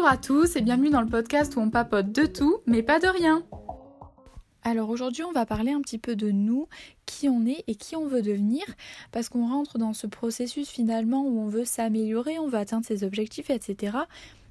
Bonjour 0.00 0.12
à 0.14 0.16
tous 0.16 0.56
et 0.56 0.62
bienvenue 0.62 0.88
dans 0.88 1.02
le 1.02 1.10
podcast 1.10 1.56
où 1.56 1.60
on 1.60 1.68
papote 1.68 2.10
de 2.10 2.24
tout, 2.24 2.60
mais 2.64 2.82
pas 2.82 3.00
de 3.00 3.06
rien. 3.06 3.42
Alors 4.62 4.88
aujourd'hui 4.88 5.24
on 5.24 5.32
va 5.32 5.44
parler 5.44 5.72
un 5.72 5.82
petit 5.82 5.98
peu 5.98 6.16
de 6.16 6.30
nous, 6.30 6.68
qui 7.04 7.28
on 7.28 7.44
est 7.44 7.64
et 7.66 7.74
qui 7.74 7.96
on 7.96 8.06
veut 8.06 8.22
devenir, 8.22 8.64
parce 9.12 9.28
qu'on 9.28 9.46
rentre 9.46 9.76
dans 9.76 9.92
ce 9.92 10.06
processus 10.06 10.70
finalement 10.70 11.26
où 11.26 11.38
on 11.38 11.48
veut 11.48 11.66
s'améliorer, 11.66 12.38
on 12.38 12.48
veut 12.48 12.56
atteindre 12.56 12.86
ses 12.86 13.04
objectifs, 13.04 13.50
etc. 13.50 13.98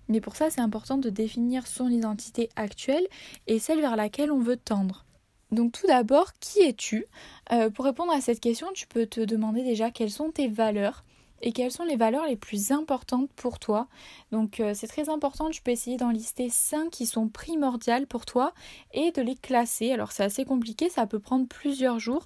Mais 0.07 0.21
pour 0.21 0.35
ça 0.35 0.51
c'est 0.51 0.61
important 0.61 0.99
de 0.99 1.09
définir 1.09 1.65
son 1.65 1.89
identité 1.89 2.49
actuelle 2.55 3.07
et 3.47 3.57
celle 3.57 3.81
vers 3.81 3.95
laquelle 3.95 4.31
on 4.31 4.41
veut 4.41 4.57
tendre. 4.57 5.03
Donc 5.51 5.71
tout 5.71 5.87
d'abord, 5.87 6.33
qui 6.39 6.59
es-tu? 6.59 7.05
Euh, 7.51 7.71
Pour 7.71 7.85
répondre 7.85 8.13
à 8.13 8.21
cette 8.21 8.39
question, 8.39 8.67
tu 8.75 8.85
peux 8.85 9.07
te 9.07 9.21
demander 9.21 9.63
déjà 9.63 9.89
quelles 9.89 10.11
sont 10.11 10.29
tes 10.29 10.47
valeurs 10.47 11.03
et 11.41 11.51
quelles 11.51 11.71
sont 11.71 11.83
les 11.83 11.95
valeurs 11.95 12.25
les 12.25 12.35
plus 12.35 12.71
importantes 12.71 13.29
pour 13.35 13.59
toi? 13.59 13.87
Donc 14.31 14.59
euh, 14.59 14.73
c'est 14.73 14.87
très 14.87 15.09
important, 15.09 15.49
tu 15.49 15.61
peux 15.61 15.71
essayer 15.71 15.97
d'en 15.97 16.11
lister 16.11 16.49
5 16.49 16.89
qui 16.89 17.05
sont 17.05 17.27
primordiales 17.27 18.07
pour 18.07 18.25
toi 18.25 18.53
et 18.93 19.11
de 19.11 19.21
les 19.21 19.35
classer. 19.35 19.91
Alors 19.91 20.11
c'est 20.11 20.23
assez 20.23 20.45
compliqué, 20.45 20.89
ça 20.89 21.07
peut 21.07 21.19
prendre 21.19 21.47
plusieurs 21.47 21.99
jours, 21.99 22.25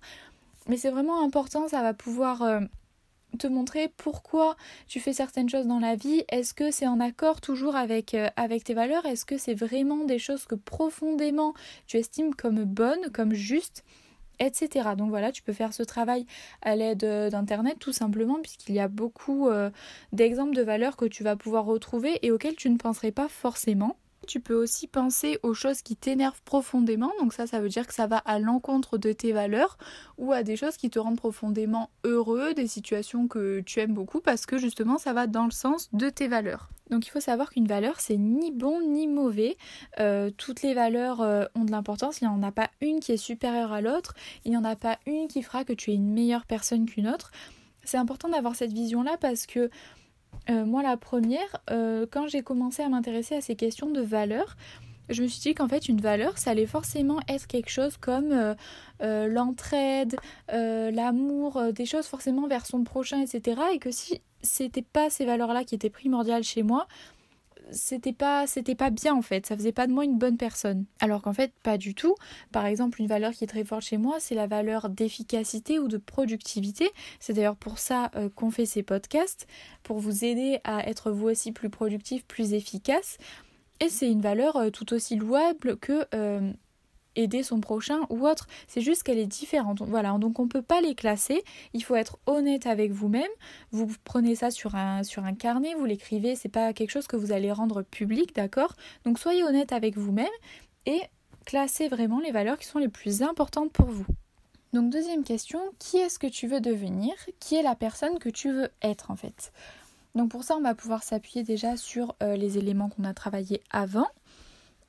mais 0.68 0.78
c'est 0.78 0.92
vraiment 0.92 1.24
important, 1.24 1.68
ça 1.68 1.82
va 1.82 1.94
pouvoir 1.94 2.42
euh, 2.42 2.60
te 3.38 3.48
montrer 3.48 3.90
pourquoi 3.98 4.56
tu 4.88 5.00
fais 5.00 5.14
certaines 5.14 5.50
choses 5.50 5.68
dans 5.68 5.80
la 5.80 5.96
vie. 5.96 6.24
Est-ce 6.30 6.54
que 6.54 6.72
c'est 6.72 6.88
en 6.88 7.00
accord 7.00 7.42
toujours 7.42 7.76
avec, 7.76 8.14
euh, 8.14 8.30
avec 8.36 8.64
tes 8.64 8.74
valeurs? 8.74 9.06
Est-ce 9.06 9.26
que 9.26 9.38
c'est 9.38 9.56
vraiment 9.56 10.06
des 10.06 10.20
choses 10.20 10.46
que 10.46 10.56
profondément 10.56 11.54
tu 11.88 11.98
estimes 11.98 12.36
comme 12.36 12.64
bonnes, 12.64 13.12
comme 13.12 13.34
justes? 13.34 13.84
Etc. 14.40 14.96
Donc 14.98 15.10
voilà, 15.10 15.32
tu 15.32 15.42
peux 15.42 15.54
faire 15.54 15.74
ce 15.74 15.84
travail 15.84 16.26
à 16.62 16.76
l'aide 16.76 17.04
euh, 17.04 17.30
d'Internet 17.30 17.78
tout 17.80 17.94
simplement 17.94 18.40
puisqu'il 18.42 18.76
y 18.76 18.80
a 18.80 18.88
beaucoup 18.88 19.50
euh, 19.50 19.70
d'exemples 20.12 20.56
de 20.56 20.62
valeurs 20.62 20.98
que 20.98 21.06
tu 21.06 21.24
vas 21.24 21.36
pouvoir 21.36 21.66
retrouver 21.66 22.20
et 22.26 22.32
auxquelles 22.32 22.56
tu 22.56 22.70
ne 22.70 22.78
penserais 22.78 23.12
pas 23.12 23.28
forcément. 23.28 23.96
Tu 24.28 24.40
peux 24.40 24.56
aussi 24.56 24.88
penser 24.88 25.40
aux 25.44 25.54
choses 25.54 25.82
qui 25.82 25.96
t'énervent 25.96 26.42
profondément, 26.44 27.12
donc 27.20 27.34
ça 27.34 27.48
ça 27.48 27.60
veut 27.60 27.70
dire 27.70 27.86
que 27.88 27.94
ça 27.94 28.08
va 28.08 28.18
à 28.18 28.40
l'encontre 28.40 28.98
de 28.98 29.12
tes 29.12 29.34
valeurs 29.34 29.78
ou 30.18 30.32
à 30.32 30.44
des 30.44 30.56
choses 30.56 30.78
qui 30.78 30.90
te 30.90 31.00
rendent 31.00 31.18
profondément 31.18 31.90
heureux, 32.04 32.54
des 32.54 32.68
situations 32.68 33.28
que 33.28 33.62
tu 33.62 33.80
aimes 33.80 33.94
beaucoup 33.94 34.22
parce 34.22 34.46
que 34.46 34.58
justement 34.58 34.98
ça 34.98 35.14
va 35.14 35.28
dans 35.28 35.46
le 35.46 35.52
sens 35.52 35.90
de 35.94 36.10
tes 36.10 36.28
valeurs. 36.28 36.70
Donc 36.90 37.08
il 37.08 37.10
faut 37.10 37.20
savoir 37.20 37.50
qu'une 37.50 37.68
valeur 37.68 38.00
c'est 38.00 38.18
ni 38.18 38.52
bon 38.52 38.82
ni 38.82 39.08
mauvais. 39.08 39.58
Euh, 40.00 40.30
toutes 40.38 40.62
les 40.62 40.74
valeurs 40.74 41.22
euh, 41.22 41.46
ont 41.56 41.66
de 41.66 41.72
l'importance, 41.72 42.22
il 42.22 42.26
n'y 42.26 42.34
en 42.34 42.44
a 42.44 42.52
pas 42.52 42.70
une 42.82 43.00
qui 43.00 43.12
est 43.12 43.18
supérieure 43.18 43.72
à 43.72 43.82
l'autre, 43.82 44.14
il 44.46 44.52
n'y 44.52 44.58
en 44.58 44.64
a 44.64 44.76
pas 44.76 45.00
une 45.06 45.28
qui 45.28 45.42
fera 45.44 45.66
que 45.66 45.74
tu 45.74 45.92
es 45.92 45.96
une 45.96 46.12
meilleure 46.12 46.46
personne 46.46 46.86
qu'une 46.86 47.08
autre. 47.08 47.32
C'est 47.84 47.98
important 47.98 48.30
d'avoir 48.30 48.56
cette 48.56 48.72
vision 48.72 49.04
là 49.04 49.18
parce 49.20 49.46
que 49.46 49.70
euh, 50.50 50.66
moi, 50.66 50.84
la 50.84 50.98
première, 50.98 51.62
euh, 51.70 52.06
quand 52.10 52.28
j'ai 52.28 52.42
commencé 52.42 52.82
à 52.82 52.90
m'intéresser 52.90 53.36
à 53.36 53.42
ces 53.42 53.56
questions 53.56 53.90
de 53.90 54.02
valeur, 54.02 54.56
je 55.10 55.22
me 55.22 55.28
suis 55.28 55.42
dit 55.42 55.54
qu'en 55.54 55.68
fait, 55.68 55.90
une 55.90 56.00
valeur, 56.00 56.38
ça 56.38 56.52
allait 56.52 56.66
forcément 56.66 57.20
être 57.28 57.48
quelque 57.48 57.70
chose 57.70 57.98
comme 57.98 58.56
euh, 59.02 59.28
l'entraide, 59.28 60.16
l'amour, 60.50 61.62
des 61.74 61.86
choses 61.86 62.08
forcément 62.08 62.48
vers 62.48 62.66
son 62.66 62.84
prochain, 62.84 63.22
etc. 63.22 63.62
Et 63.74 63.80
que 63.80 63.92
si 63.92 64.22
c'était 64.42 64.82
pas 64.82 65.10
ces 65.10 65.26
valeurs-là 65.26 65.66
qui 65.66 65.76
étaient 65.76 65.90
primordiales 65.90 66.44
chez 66.44 66.64
moi, 66.64 66.88
c'était 67.74 68.14
pas 68.14 68.48
c'était 68.48 68.76
pas 68.76 68.90
bien 68.90 69.16
en 69.16 69.22
fait, 69.22 69.46
ça 69.46 69.58
faisait 69.58 69.72
pas 69.72 69.88
de 69.88 69.92
moi 69.92 70.06
une 70.06 70.18
bonne 70.18 70.38
personne. 70.38 70.86
Alors 71.00 71.22
qu'en 71.22 71.34
fait 71.34 71.52
pas 71.64 71.78
du 71.78 71.96
tout. 71.96 72.16
Par 72.52 72.66
exemple, 72.66 73.02
une 73.02 73.08
valeur 73.08 73.32
qui 73.32 73.44
est 73.44 73.48
très 73.48 73.64
forte 73.64 73.84
chez 73.84 73.98
moi, 73.98 74.18
c'est 74.20 74.36
la 74.36 74.48
valeur 74.48 74.90
d'efficacité 74.90 75.80
ou 75.80 75.88
de 75.88 75.98
productivité. 75.98 76.90
C'est 77.20 77.34
d'ailleurs 77.34 77.56
pour 77.56 77.80
ça 77.80 78.12
euh, 78.16 78.30
qu'on 78.34 78.52
fait 78.52 78.66
ces 78.66 78.84
podcasts 78.84 79.48
pour 79.84 80.00
vous 80.00 80.24
aider 80.24 80.60
à 80.64 80.88
être 80.88 81.12
vous 81.12 81.28
aussi 81.28 81.52
plus 81.52 81.70
productif, 81.70 82.26
plus 82.26 82.54
efficace. 82.54 83.18
Et 83.80 83.90
c'est 83.90 84.10
une 84.10 84.22
valeur 84.22 84.56
euh, 84.56 84.70
tout 84.70 84.94
aussi 84.94 85.16
louable 85.16 85.78
que 85.78 86.06
euh, 86.14 86.52
aider 87.16 87.44
son 87.44 87.60
prochain 87.60 88.02
ou 88.10 88.28
autre. 88.28 88.48
C'est 88.68 88.82
juste 88.82 89.04
qu'elle 89.04 89.20
est 89.20 89.26
différente. 89.26 89.82
Voilà, 89.82 90.12
donc 90.18 90.40
on 90.40 90.44
ne 90.44 90.50
peut 90.50 90.62
pas 90.62 90.82
les 90.82 90.96
classer. 90.96 91.44
Il 91.74 91.84
faut 91.84 91.96
être 91.96 92.18
honnête 92.26 92.68
avec 92.68 92.92
vous-même. 92.92 93.30
Vous 93.72 93.88
prenez 94.04 94.36
ça 94.36 94.52
sur 94.52 94.76
un, 94.76 95.04
sur 95.04 95.26
un 95.26 95.34
carnet, 95.34 95.74
vous 95.76 95.86
l'écrivez. 95.86 96.36
C'est 96.36 96.50
pas 96.50 96.74
quelque 96.74 96.92
chose 96.92 97.08
que 97.08 97.16
vous 97.16 97.32
allez 97.32 97.52
rendre 97.52 97.82
public, 97.82 98.36
d'accord? 98.36 98.74
Donc 99.06 99.20
soyez 99.20 99.44
honnête 99.44 99.72
avec 99.72 99.98
vous-même 99.98 100.28
et 100.86 101.02
classez 101.46 101.88
vraiment 101.88 102.20
les 102.20 102.32
valeurs 102.32 102.58
qui 102.58 102.68
sont 102.68 102.80
les 102.80 102.88
plus 102.88 103.22
importantes 103.22 103.72
pour 103.72 103.88
vous. 103.88 104.06
Donc 104.74 104.90
deuxième 104.90 105.24
question, 105.24 105.60
qui 105.78 105.98
est-ce 105.98 106.18
que 106.18 106.28
tu 106.28 106.48
veux 106.48 106.60
devenir? 106.60 107.14
Qui 107.40 107.56
est 107.56 107.62
la 107.62 107.76
personne 107.76 108.18
que 108.18 108.30
tu 108.30 108.52
veux 108.52 108.70
être 108.82 109.12
en 109.12 109.16
fait? 109.16 109.52
Donc 110.16 110.30
pour 110.30 110.44
ça, 110.44 110.56
on 110.58 110.62
va 110.62 110.76
pouvoir 110.76 111.04
s'appuyer 111.04 111.44
déjà 111.44 111.76
sur 111.76 112.16
euh, 112.22 112.36
les 112.36 112.58
éléments 112.58 112.90
qu'on 112.90 113.04
a 113.04 113.14
travaillés 113.14 113.62
avant. 113.72 114.08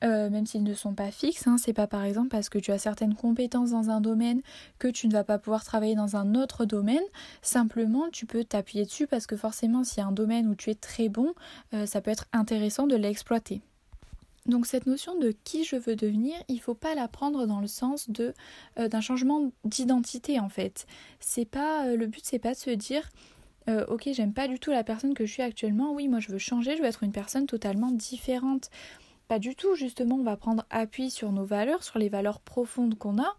Euh, 0.05 0.29
même 0.29 0.47
s'ils 0.47 0.63
ne 0.63 0.75
sont 0.75 0.93
pas 0.93 1.11
fixes. 1.11 1.47
Hein. 1.47 1.57
C'est 1.59 1.73
pas 1.73 1.87
par 1.87 2.05
exemple 2.05 2.29
parce 2.29 2.49
que 2.51 2.59
tu 2.59 2.73
as 2.73 2.79
certaines 2.79 3.15
compétences 3.15 3.71
dans 3.71 3.89
un 3.91 4.01
domaine 4.01 4.43
que 4.79 4.89
tu 4.89 5.09
ne 5.09 5.13
vas 5.13 5.25
pas 5.25 5.39
pouvoir 5.39 5.65
travailler 5.65 5.95
dans 5.95 6.17
un 6.17 6.35
autre 6.35 6.67
domaine. 6.67 7.03
Simplement, 7.41 8.11
tu 8.13 8.27
peux 8.27 8.45
t'appuyer 8.45 8.85
dessus 8.85 9.07
parce 9.07 9.27
que 9.27 9.37
forcément, 9.37 9.83
s'il 9.83 9.99
y 9.99 10.01
a 10.03 10.07
un 10.07 10.13
domaine 10.13 10.49
où 10.49 10.55
tu 10.55 10.71
es 10.71 10.75
très 10.75 11.09
bon, 11.09 11.33
euh, 11.73 11.87
ça 11.87 12.03
peut 12.03 12.11
être 12.11 12.27
intéressant 12.33 12.87
de 12.87 12.97
l'exploiter. 12.97 13.63
Donc 14.45 14.67
cette 14.67 14.87
notion 14.87 15.19
de 15.19 15.33
qui 15.45 15.65
je 15.65 15.77
veux 15.77 15.97
devenir, 15.97 16.35
il 16.49 16.61
faut 16.61 16.75
pas 16.75 16.95
la 16.95 17.09
prendre 17.09 17.47
dans 17.47 17.61
le 17.61 17.67
sens 17.67 18.11
de 18.11 18.35
euh, 18.79 18.89
d'un 18.89 19.01
changement 19.01 19.53
d'identité 19.65 20.39
en 20.39 20.51
fait. 20.51 20.87
C'est 21.19 21.47
pas 21.47 21.87
le 21.87 22.07
but, 22.07 22.23
c'est 22.23 22.39
pas 22.39 22.53
de 22.53 22.59
se 22.59 22.71
dire 22.71 23.09
ok 23.89 24.11
j'aime 24.13 24.35
pas 24.35 24.47
du 24.47 24.59
tout 24.59 24.71
la 24.71 24.85
personne 24.85 25.15
que 25.15 25.25
je 25.25 25.33
suis 25.33 25.43
actuellement. 25.43 25.95
Oui, 25.95 26.09
moi 26.09 26.21
je 26.21 26.31
veux 26.31 26.37
changer, 26.37 26.77
je 26.77 26.83
veux 26.83 26.89
être 26.89 27.03
une 27.03 27.13
personne 27.13 27.47
totalement 27.47 27.91
différente. 27.91 28.69
Pas 29.29 29.39
du 29.39 29.57
tout, 29.57 29.75
justement, 29.75 30.17
on 30.17 30.23
va 30.23 30.37
prendre 30.37 30.65
appui 30.71 31.11
sur 31.11 31.33
nos 31.33 31.45
valeurs, 31.45 31.83
sur 31.83 31.99
les 31.99 32.09
valeurs 32.09 32.41
profondes 32.41 32.99
qu'on 32.99 33.19
a, 33.19 33.37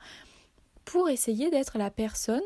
pour 0.84 1.09
essayer 1.09 1.50
d'être 1.50 1.78
la 1.78 1.91
personne 1.91 2.41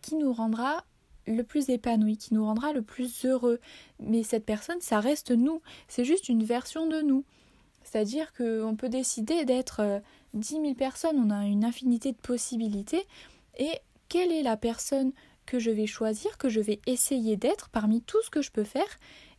qui 0.00 0.14
nous 0.16 0.32
rendra 0.32 0.84
le 1.26 1.42
plus 1.42 1.68
épanoui, 1.68 2.16
qui 2.16 2.34
nous 2.34 2.44
rendra 2.44 2.72
le 2.72 2.82
plus 2.82 3.24
heureux. 3.24 3.60
Mais 3.98 4.22
cette 4.22 4.46
personne, 4.46 4.80
ça 4.80 5.00
reste 5.00 5.30
nous, 5.30 5.60
c'est 5.88 6.04
juste 6.04 6.28
une 6.28 6.44
version 6.44 6.86
de 6.86 7.00
nous. 7.00 7.24
C'est-à-dire 7.82 8.32
qu'on 8.32 8.76
peut 8.76 8.88
décider 8.88 9.44
d'être 9.44 10.02
10 10.34 10.54
euh, 10.54 10.62
000 10.62 10.74
personnes, 10.74 11.18
on 11.18 11.30
a 11.30 11.44
une 11.46 11.64
infinité 11.64 12.12
de 12.12 12.18
possibilités, 12.18 13.04
et 13.58 13.72
quelle 14.08 14.32
est 14.32 14.42
la 14.42 14.56
personne 14.56 15.12
que 15.46 15.58
je 15.58 15.70
vais 15.70 15.86
choisir, 15.86 16.38
que 16.38 16.48
je 16.48 16.60
vais 16.60 16.80
essayer 16.86 17.36
d'être 17.36 17.68
parmi 17.70 18.02
tout 18.02 18.22
ce 18.22 18.30
que 18.30 18.42
je 18.42 18.50
peux 18.50 18.64
faire, 18.64 18.98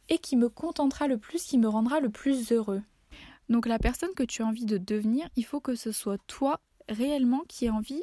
et 0.10 0.18
qui 0.18 0.36
me 0.36 0.50
contentera 0.50 1.08
le 1.08 1.18
plus, 1.18 1.44
qui 1.44 1.58
me 1.58 1.68
rendra 1.68 2.00
le 2.00 2.10
plus 2.10 2.52
heureux? 2.52 2.82
Donc 3.52 3.66
la 3.66 3.80
personne 3.80 4.14
que 4.16 4.24
tu 4.24 4.44
as 4.44 4.46
envie 4.46 4.66
de 4.66 4.78
devenir, 4.78 5.28
il 5.36 5.44
faut 5.44 5.60
que 5.60 5.76
ce 5.76 5.92
soit 5.92 6.18
toi 6.26 6.62
réellement 6.88 7.44
qui 7.50 7.66
ait 7.66 7.70
envie 7.70 8.02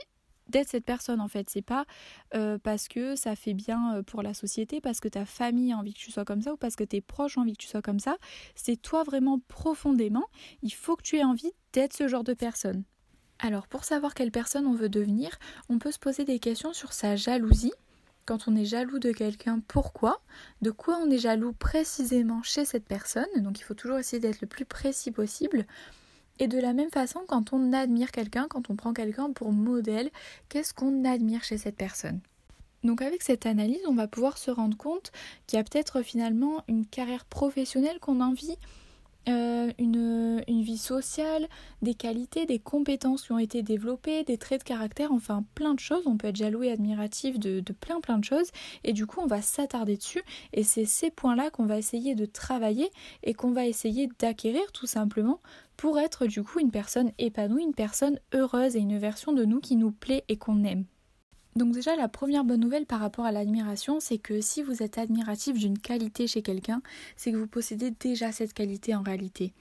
d'être 0.50 0.68
cette 0.68 0.84
personne 0.84 1.22
en 1.22 1.28
fait. 1.28 1.48
C'est 1.48 1.62
pas 1.62 1.86
euh, 2.34 2.58
parce 2.58 2.86
que 2.86 3.16
ça 3.16 3.34
fait 3.34 3.54
bien 3.54 3.94
euh, 3.94 4.02
pour 4.02 4.22
la 4.22 4.34
société, 4.34 4.82
parce 4.82 5.00
que 5.00 5.08
ta 5.08 5.24
famille 5.24 5.72
a 5.72 5.78
envie 5.78 5.94
que 5.94 6.00
tu 6.00 6.12
sois 6.12 6.26
comme 6.26 6.42
ça 6.42 6.52
ou 6.52 6.58
parce 6.58 6.76
que 6.76 6.84
tes 6.84 7.00
proches 7.00 7.38
ont 7.38 7.40
envie 7.40 7.54
que 7.54 7.62
tu 7.62 7.66
sois 7.66 7.80
comme 7.80 7.98
ça. 7.98 8.18
C'est 8.56 8.76
toi 8.76 9.04
vraiment 9.04 9.40
profondément. 9.48 10.26
Il 10.62 10.74
faut 10.74 10.96
que 10.96 11.02
tu 11.02 11.16
aies 11.16 11.24
envie 11.24 11.52
d'être 11.72 11.94
ce 11.94 12.08
genre 12.08 12.24
de 12.24 12.34
personne. 12.34 12.84
Alors 13.38 13.68
pour 13.68 13.84
savoir 13.84 14.12
quelle 14.12 14.30
personne 14.30 14.66
on 14.66 14.74
veut 14.74 14.90
devenir, 14.90 15.38
on 15.70 15.78
peut 15.78 15.92
se 15.92 15.98
poser 15.98 16.26
des 16.26 16.40
questions 16.40 16.74
sur 16.74 16.92
sa 16.92 17.16
jalousie 17.16 17.72
quand 18.28 18.46
on 18.46 18.56
est 18.56 18.66
jaloux 18.66 18.98
de 18.98 19.10
quelqu'un, 19.10 19.62
pourquoi, 19.68 20.20
de 20.60 20.70
quoi 20.70 20.98
on 21.02 21.10
est 21.10 21.16
jaloux 21.16 21.54
précisément 21.54 22.42
chez 22.42 22.66
cette 22.66 22.84
personne, 22.84 23.24
donc 23.38 23.58
il 23.58 23.62
faut 23.62 23.72
toujours 23.72 23.96
essayer 23.96 24.20
d'être 24.20 24.42
le 24.42 24.46
plus 24.46 24.66
précis 24.66 25.10
possible. 25.10 25.64
Et 26.38 26.46
de 26.46 26.60
la 26.60 26.74
même 26.74 26.90
façon, 26.90 27.20
quand 27.26 27.54
on 27.54 27.72
admire 27.72 28.12
quelqu'un, 28.12 28.46
quand 28.46 28.68
on 28.68 28.76
prend 28.76 28.92
quelqu'un 28.92 29.32
pour 29.32 29.50
modèle, 29.52 30.10
qu'est-ce 30.50 30.74
qu'on 30.74 31.06
admire 31.06 31.42
chez 31.42 31.56
cette 31.56 31.76
personne? 31.76 32.20
Donc 32.84 33.00
avec 33.00 33.22
cette 33.22 33.46
analyse, 33.46 33.80
on 33.86 33.94
va 33.94 34.06
pouvoir 34.06 34.36
se 34.36 34.50
rendre 34.50 34.76
compte 34.76 35.10
qu'il 35.46 35.56
y 35.56 35.60
a 35.60 35.64
peut-être 35.64 36.02
finalement 36.02 36.62
une 36.68 36.84
carrière 36.84 37.24
professionnelle 37.24 37.98
qu'on 37.98 38.20
a 38.20 38.24
envie 38.24 38.56
euh, 39.28 39.70
une, 39.78 40.42
vie 40.62 40.78
sociale, 40.78 41.48
des 41.82 41.94
qualités, 41.94 42.46
des 42.46 42.58
compétences 42.58 43.22
qui 43.22 43.32
ont 43.32 43.38
été 43.38 43.62
développées, 43.62 44.24
des 44.24 44.38
traits 44.38 44.60
de 44.60 44.64
caractère, 44.64 45.12
enfin 45.12 45.44
plein 45.54 45.74
de 45.74 45.80
choses. 45.80 46.02
On 46.06 46.16
peut 46.16 46.28
être 46.28 46.36
jaloux 46.36 46.62
et 46.62 46.70
admiratif 46.70 47.38
de, 47.38 47.60
de 47.60 47.72
plein 47.72 48.00
plein 48.00 48.18
de 48.18 48.24
choses 48.24 48.50
et 48.84 48.92
du 48.92 49.06
coup 49.06 49.20
on 49.20 49.26
va 49.26 49.40
s'attarder 49.40 49.96
dessus 49.96 50.22
et 50.52 50.62
c'est 50.62 50.84
ces 50.84 51.10
points-là 51.10 51.50
qu'on 51.50 51.66
va 51.66 51.78
essayer 51.78 52.14
de 52.14 52.26
travailler 52.26 52.90
et 53.22 53.34
qu'on 53.34 53.52
va 53.52 53.66
essayer 53.66 54.08
d'acquérir 54.18 54.72
tout 54.72 54.86
simplement 54.86 55.40
pour 55.76 55.98
être 55.98 56.26
du 56.26 56.42
coup 56.42 56.58
une 56.58 56.70
personne 56.70 57.12
épanouie, 57.18 57.62
une 57.62 57.74
personne 57.74 58.18
heureuse 58.34 58.76
et 58.76 58.80
une 58.80 58.98
version 58.98 59.32
de 59.32 59.44
nous 59.44 59.60
qui 59.60 59.76
nous 59.76 59.92
plaît 59.92 60.24
et 60.28 60.36
qu'on 60.36 60.64
aime. 60.64 60.84
Donc 61.58 61.72
déjà 61.72 61.96
la 61.96 62.06
première 62.06 62.44
bonne 62.44 62.60
nouvelle 62.60 62.86
par 62.86 63.00
rapport 63.00 63.24
à 63.24 63.32
l'admiration, 63.32 63.98
c'est 63.98 64.18
que 64.18 64.40
si 64.40 64.62
vous 64.62 64.80
êtes 64.80 64.96
admiratif 64.96 65.58
d'une 65.58 65.76
qualité 65.76 66.28
chez 66.28 66.40
quelqu'un, 66.40 66.82
c'est 67.16 67.32
que 67.32 67.36
vous 67.36 67.48
possédez 67.48 67.90
déjà 67.90 68.30
cette 68.30 68.54
qualité 68.54 68.94
en 68.94 69.02
réalité. 69.02 69.52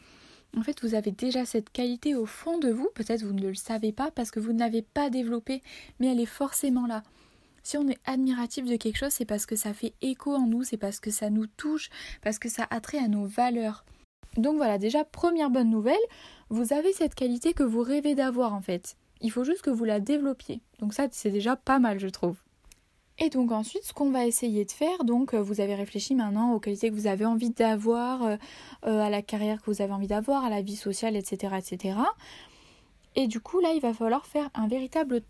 En 0.55 0.61
fait, 0.61 0.79
vous 0.83 0.93
avez 0.93 1.09
déjà 1.09 1.43
cette 1.43 1.71
qualité 1.71 2.13
au 2.13 2.27
fond 2.27 2.59
de 2.59 2.69
vous, 2.69 2.87
peut-être 2.93 3.23
vous 3.23 3.33
ne 3.33 3.47
le 3.47 3.55
savez 3.55 3.91
pas 3.91 4.11
parce 4.11 4.29
que 4.29 4.39
vous 4.39 4.53
ne 4.53 4.59
l'avez 4.59 4.83
pas 4.83 5.09
développée, 5.09 5.63
mais 5.99 6.11
elle 6.11 6.19
est 6.19 6.27
forcément 6.27 6.85
là. 6.85 7.01
Si 7.63 7.77
on 7.77 7.87
est 7.87 7.97
admiratif 8.05 8.65
de 8.65 8.75
quelque 8.75 8.97
chose, 8.97 9.11
c'est 9.11 9.25
parce 9.25 9.47
que 9.47 9.55
ça 9.55 9.73
fait 9.73 9.95
écho 10.03 10.35
en 10.35 10.45
nous, 10.45 10.61
c'est 10.61 10.77
parce 10.77 10.99
que 10.99 11.09
ça 11.09 11.31
nous 11.31 11.47
touche, 11.47 11.89
parce 12.21 12.37
que 12.37 12.47
ça 12.47 12.67
a 12.69 12.79
trait 12.79 12.99
à 12.99 13.07
nos 13.07 13.25
valeurs. 13.25 13.85
Donc 14.37 14.57
voilà, 14.57 14.77
déjà, 14.77 15.03
première 15.03 15.49
bonne 15.49 15.71
nouvelle, 15.71 15.95
vous 16.49 16.73
avez 16.73 16.93
cette 16.93 17.15
qualité 17.15 17.53
que 17.53 17.63
vous 17.63 17.81
rêvez 17.81 18.13
d'avoir 18.13 18.53
en 18.53 18.61
fait. 18.61 18.97
Il 19.21 19.31
faut 19.31 19.43
juste 19.43 19.61
que 19.61 19.69
vous 19.69 19.85
la 19.85 19.99
développiez. 19.99 20.61
Donc 20.79 20.93
ça, 20.93 21.07
c'est 21.11 21.31
déjà 21.31 21.55
pas 21.55 21.79
mal, 21.79 21.99
je 21.99 22.07
trouve. 22.07 22.37
Et 23.19 23.29
donc 23.29 23.51
ensuite, 23.51 23.83
ce 23.83 23.93
qu'on 23.93 24.11
va 24.11 24.27
essayer 24.27 24.63
de 24.63 24.71
faire, 24.71 25.03
donc 25.03 25.33
euh, 25.33 25.41
vous 25.41 25.59
avez 25.59 25.73
réfléchi 25.73 26.13
maintenant 26.13 26.53
aux 26.53 26.59
qualités 26.59 26.89
que 26.89 26.95
vous 26.95 27.07
avez 27.07 27.25
envie 27.25 27.49
d'avoir, 27.49 28.23
euh, 28.23 28.35
euh, 28.85 28.99
à 28.99 29.09
la 29.09 29.23
carrière 29.23 29.61
que 29.61 29.71
vous 29.71 29.81
avez 29.81 29.93
envie 29.93 30.07
d'avoir, 30.07 30.45
à 30.45 30.49
la 30.51 30.61
vie 30.61 30.75
sociale, 30.75 31.15
etc., 31.15 31.55
etc. 31.57 31.97
Et 33.15 33.27
du 33.27 33.39
coup, 33.39 33.59
là, 33.59 33.71
il 33.73 33.81
va 33.81 33.93
falloir 33.93 34.27
faire 34.27 34.51
un 34.53 34.67
véritable 34.67 35.21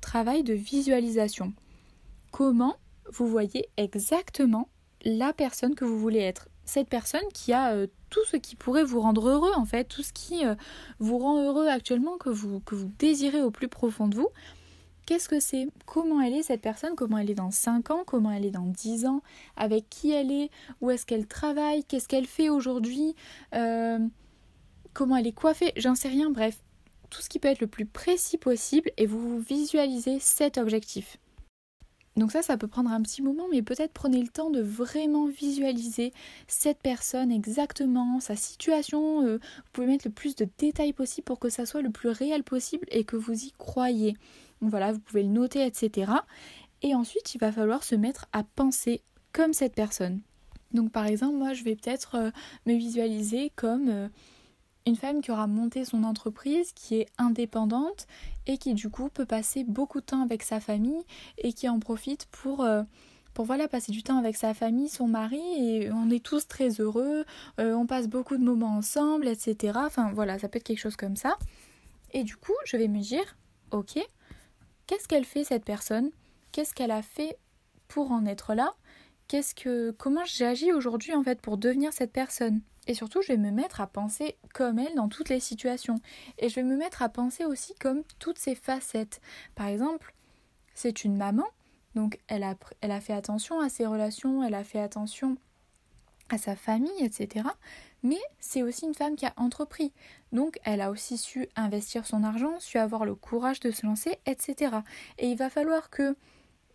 travail 0.00 0.42
de 0.42 0.54
visualisation. 0.54 1.52
Comment 2.32 2.74
vous 3.12 3.28
voyez 3.28 3.68
exactement 3.76 4.68
la 5.04 5.32
personne 5.32 5.76
que 5.76 5.84
vous 5.84 6.00
voulez 6.00 6.18
être? 6.18 6.48
Cette 6.66 6.88
personne 6.88 7.24
qui 7.32 7.54
a 7.54 7.86
tout 8.10 8.24
ce 8.30 8.36
qui 8.36 8.56
pourrait 8.56 8.84
vous 8.84 9.00
rendre 9.00 9.28
heureux, 9.28 9.52
en 9.56 9.64
fait, 9.64 9.84
tout 9.84 10.02
ce 10.02 10.12
qui 10.12 10.42
vous 10.98 11.18
rend 11.18 11.42
heureux 11.42 11.68
actuellement, 11.68 12.18
que 12.18 12.28
vous, 12.28 12.60
que 12.60 12.74
vous 12.74 12.90
désirez 12.98 13.40
au 13.40 13.50
plus 13.50 13.68
profond 13.68 14.08
de 14.08 14.16
vous. 14.16 14.28
Qu'est-ce 15.06 15.28
que 15.28 15.38
c'est? 15.38 15.68
Comment 15.86 16.20
elle 16.20 16.34
est 16.34 16.42
cette 16.42 16.60
personne? 16.60 16.96
Comment 16.96 17.18
elle 17.18 17.30
est 17.30 17.34
dans 17.34 17.52
5 17.52 17.92
ans? 17.92 18.02
Comment 18.04 18.32
elle 18.32 18.44
est 18.44 18.50
dans 18.50 18.66
10 18.66 19.06
ans? 19.06 19.22
Avec 19.56 19.88
qui 19.88 20.10
elle 20.10 20.32
est? 20.32 20.50
Où 20.80 20.90
est-ce 20.90 21.06
qu'elle 21.06 21.28
travaille? 21.28 21.84
Qu'est-ce 21.84 22.08
qu'elle 22.08 22.26
fait 22.26 22.48
aujourd'hui? 22.48 23.14
Euh, 23.54 24.00
Comment 24.96 25.18
elle 25.18 25.26
est 25.26 25.32
coiffée? 25.32 25.74
J'en 25.76 25.94
sais 25.94 26.08
rien, 26.08 26.30
bref. 26.30 26.58
Tout 27.10 27.20
ce 27.20 27.28
qui 27.28 27.38
peut 27.38 27.48
être 27.48 27.60
le 27.60 27.66
plus 27.66 27.84
précis 27.84 28.38
possible 28.38 28.90
et 28.96 29.04
vous 29.04 29.38
visualisez 29.38 30.18
cet 30.20 30.56
objectif. 30.56 31.18
Donc 32.16 32.32
ça, 32.32 32.40
ça 32.40 32.56
peut 32.56 32.66
prendre 32.66 32.90
un 32.90 33.02
petit 33.02 33.20
moment, 33.20 33.46
mais 33.50 33.60
peut-être 33.60 33.92
prenez 33.92 34.22
le 34.22 34.28
temps 34.28 34.48
de 34.50 34.62
vraiment 34.62 35.26
visualiser 35.26 36.12
cette 36.48 36.78
personne 36.78 37.30
exactement, 37.30 38.20
sa 38.20 38.36
situation. 38.36 39.22
Euh, 39.22 39.36
vous 39.36 39.70
pouvez 39.72 39.86
mettre 39.86 40.06
le 40.06 40.12
plus 40.12 40.34
de 40.34 40.48
détails 40.56 40.94
possible 40.94 41.26
pour 41.26 41.38
que 41.38 41.50
ça 41.50 41.66
soit 41.66 41.82
le 41.82 41.90
plus 41.90 42.08
réel 42.08 42.42
possible 42.42 42.86
et 42.90 43.04
que 43.04 43.16
vous 43.16 43.44
y 43.44 43.52
croyez. 43.58 44.16
Voilà, 44.62 44.92
vous 44.92 45.00
pouvez 45.00 45.24
le 45.24 45.28
noter, 45.28 45.66
etc. 45.66 46.12
Et 46.82 46.94
ensuite, 46.94 47.34
il 47.34 47.38
va 47.38 47.52
falloir 47.52 47.82
se 47.84 47.94
mettre 47.94 48.26
à 48.32 48.44
penser 48.44 49.02
comme 49.32 49.52
cette 49.52 49.74
personne. 49.74 50.20
Donc 50.72 50.92
par 50.92 51.06
exemple, 51.06 51.36
moi, 51.36 51.52
je 51.52 51.64
vais 51.64 51.76
peut-être 51.76 52.14
euh, 52.14 52.30
me 52.64 52.74
visualiser 52.74 53.52
comme 53.56 53.88
euh, 53.88 54.08
une 54.86 54.96
femme 54.96 55.20
qui 55.20 55.30
aura 55.30 55.46
monté 55.46 55.84
son 55.84 56.04
entreprise, 56.04 56.72
qui 56.72 56.96
est 56.96 57.08
indépendante 57.18 58.06
et 58.46 58.56
qui 58.56 58.74
du 58.74 58.88
coup 58.88 59.08
peut 59.08 59.26
passer 59.26 59.64
beaucoup 59.64 60.00
de 60.00 60.06
temps 60.06 60.22
avec 60.22 60.42
sa 60.42 60.60
famille 60.60 61.04
et 61.38 61.52
qui 61.52 61.68
en 61.68 61.80
profite 61.80 62.26
pour... 62.30 62.62
Euh, 62.62 62.82
pour 63.34 63.44
voilà 63.44 63.68
passer 63.68 63.92
du 63.92 64.02
temps 64.02 64.16
avec 64.16 64.34
sa 64.34 64.54
famille, 64.54 64.88
son 64.88 65.08
mari, 65.08 65.42
et 65.58 65.92
on 65.92 66.08
est 66.08 66.24
tous 66.24 66.48
très 66.48 66.80
heureux, 66.80 67.26
on 67.58 67.84
passe 67.84 68.08
beaucoup 68.08 68.38
de 68.38 68.42
moments 68.42 68.78
ensemble, 68.78 69.28
etc. 69.28 69.78
Enfin 69.84 70.10
voilà, 70.14 70.38
ça 70.38 70.48
peut 70.48 70.56
être 70.56 70.64
quelque 70.64 70.80
chose 70.80 70.96
comme 70.96 71.16
ça. 71.16 71.36
Et 72.12 72.24
du 72.24 72.34
coup, 72.36 72.54
je 72.64 72.78
vais 72.78 72.88
me 72.88 72.98
dire, 72.98 73.36
ok, 73.72 73.98
qu'est-ce 74.86 75.06
qu'elle 75.06 75.26
fait 75.26 75.44
cette 75.44 75.66
personne? 75.66 76.10
Qu'est-ce 76.50 76.72
qu'elle 76.72 76.90
a 76.90 77.02
fait 77.02 77.36
pour 77.88 78.10
en 78.10 78.24
être 78.24 78.54
là? 78.54 78.72
Qu'est-ce 79.28 79.54
que 79.54 79.90
comment 79.90 80.24
j'agis 80.24 80.72
aujourd'hui 80.72 81.12
en 81.14 81.22
fait 81.22 81.38
pour 81.42 81.58
devenir 81.58 81.92
cette 81.92 82.12
personne? 82.12 82.62
Et 82.86 82.94
surtout, 82.94 83.22
je 83.22 83.28
vais 83.28 83.38
me 83.38 83.50
mettre 83.50 83.80
à 83.80 83.86
penser 83.86 84.36
comme 84.54 84.78
elle 84.78 84.94
dans 84.94 85.08
toutes 85.08 85.28
les 85.28 85.40
situations 85.40 86.00
et 86.38 86.48
je 86.48 86.54
vais 86.54 86.62
me 86.62 86.76
mettre 86.76 87.02
à 87.02 87.08
penser 87.08 87.44
aussi 87.44 87.74
comme 87.74 88.02
toutes 88.18 88.38
ses 88.38 88.54
facettes. 88.54 89.20
Par 89.54 89.66
exemple, 89.66 90.14
c'est 90.74 91.04
une 91.04 91.16
maman, 91.16 91.46
donc 91.94 92.20
elle 92.28 92.42
a, 92.44 93.00
fait 93.00 93.14
attention 93.14 93.60
à 93.60 93.68
ses 93.68 93.86
relations, 93.86 94.44
elle 94.44 94.54
a 94.54 94.64
fait 94.64 94.80
attention 94.80 95.36
à 96.28 96.38
sa 96.38 96.54
famille, 96.54 97.02
etc. 97.02 97.48
Mais 98.02 98.18
c'est 98.38 98.62
aussi 98.62 98.84
une 98.84 98.94
femme 98.94 99.16
qui 99.16 99.26
a 99.26 99.32
entrepris. 99.36 99.92
Donc 100.32 100.58
elle 100.64 100.80
a 100.80 100.90
aussi 100.90 101.16
su 101.16 101.48
investir 101.56 102.06
son 102.06 102.22
argent, 102.22 102.60
su 102.60 102.78
avoir 102.78 103.04
le 103.04 103.14
courage 103.14 103.60
de 103.60 103.70
se 103.70 103.86
lancer, 103.86 104.18
etc. 104.26 104.76
Et 105.18 105.28
il 105.28 105.36
va 105.36 105.50
falloir 105.50 105.88
que 105.88 106.14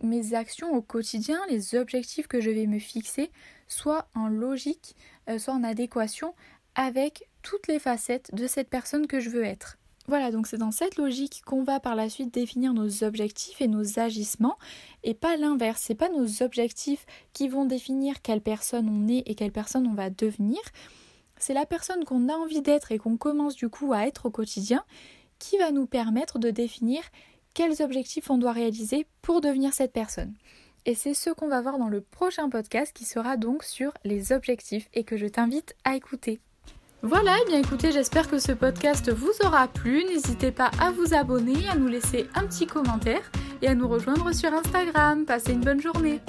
mes 0.01 0.33
actions 0.33 0.71
au 0.71 0.81
quotidien, 0.81 1.39
les 1.49 1.75
objectifs 1.75 2.27
que 2.27 2.41
je 2.41 2.49
vais 2.49 2.65
me 2.65 2.79
fixer, 2.79 3.31
soient 3.71 4.07
en 4.15 4.27
logique, 4.27 4.95
euh, 5.29 5.39
soient 5.39 5.53
en 5.53 5.63
adéquation 5.63 6.33
avec 6.75 7.29
toutes 7.41 7.67
les 7.67 7.79
facettes 7.79 8.33
de 8.33 8.47
cette 8.47 8.69
personne 8.69 9.07
que 9.07 9.19
je 9.19 9.29
veux 9.29 9.43
être. 9.43 9.77
Voilà, 10.07 10.31
donc 10.31 10.47
c'est 10.47 10.57
dans 10.57 10.71
cette 10.71 10.97
logique 10.97 11.41
qu'on 11.45 11.63
va 11.63 11.79
par 11.79 11.95
la 11.95 12.09
suite 12.09 12.33
définir 12.33 12.73
nos 12.73 13.03
objectifs 13.03 13.61
et 13.61 13.67
nos 13.67 13.99
agissements, 13.99 14.57
et 15.03 15.13
pas 15.13 15.37
l'inverse. 15.37 15.81
C'est 15.85 15.95
pas 15.95 16.09
nos 16.09 16.43
objectifs 16.43 17.05
qui 17.33 17.47
vont 17.47 17.65
définir 17.65 18.21
quelle 18.21 18.41
personne 18.41 18.89
on 18.89 19.07
est 19.07 19.23
et 19.25 19.35
quelle 19.35 19.51
personne 19.51 19.87
on 19.87 19.93
va 19.93 20.09
devenir. 20.09 20.59
C'est 21.37 21.53
la 21.53 21.65
personne 21.65 22.03
qu'on 22.03 22.29
a 22.29 22.33
envie 22.33 22.61
d'être 22.61 22.91
et 22.91 22.97
qu'on 22.97 23.17
commence 23.17 23.55
du 23.55 23.69
coup 23.69 23.93
à 23.93 24.05
être 24.05 24.25
au 24.25 24.31
quotidien 24.31 24.83
qui 25.39 25.57
va 25.57 25.71
nous 25.71 25.87
permettre 25.87 26.39
de 26.39 26.49
définir 26.49 27.01
quels 27.53 27.81
objectifs 27.81 28.29
on 28.29 28.37
doit 28.37 28.51
réaliser 28.51 29.07
pour 29.21 29.41
devenir 29.41 29.73
cette 29.73 29.93
personne. 29.93 30.33
Et 30.85 30.95
c'est 30.95 31.13
ce 31.13 31.29
qu'on 31.29 31.47
va 31.47 31.61
voir 31.61 31.77
dans 31.77 31.89
le 31.89 32.01
prochain 32.01 32.49
podcast 32.49 32.91
qui 32.95 33.05
sera 33.05 33.37
donc 33.37 33.63
sur 33.63 33.91
les 34.03 34.31
objectifs 34.31 34.89
et 34.93 35.03
que 35.03 35.17
je 35.17 35.27
t'invite 35.27 35.75
à 35.83 35.95
écouter. 35.95 36.39
Voilà, 37.03 37.35
et 37.37 37.41
eh 37.43 37.49
bien 37.49 37.59
écoutez, 37.59 37.91
j'espère 37.91 38.29
que 38.29 38.37
ce 38.37 38.51
podcast 38.51 39.11
vous 39.11 39.31
aura 39.43 39.67
plu. 39.67 40.03
N'hésitez 40.05 40.51
pas 40.51 40.69
à 40.79 40.91
vous 40.91 41.15
abonner, 41.15 41.67
à 41.69 41.75
nous 41.75 41.87
laisser 41.87 42.27
un 42.35 42.45
petit 42.45 42.67
commentaire 42.67 43.31
et 43.61 43.67
à 43.67 43.75
nous 43.75 43.87
rejoindre 43.87 44.31
sur 44.33 44.53
Instagram. 44.53 45.25
Passez 45.25 45.53
une 45.53 45.61
bonne 45.61 45.81
journée. 45.81 46.19